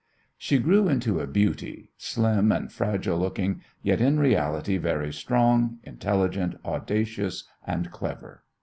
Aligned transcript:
She 0.35 0.57
grew 0.57 0.87
into 0.89 1.19
a 1.19 1.27
beauty, 1.27 1.91
slim 1.95 2.51
and 2.51 2.71
fragile 2.71 3.19
looking, 3.19 3.61
yet 3.83 4.01
in 4.01 4.19
reality 4.19 4.77
very 4.77 5.13
strong, 5.13 5.77
intelligent, 5.83 6.55
audacious 6.65 7.43
and 7.67 7.91
clever. 7.91 8.43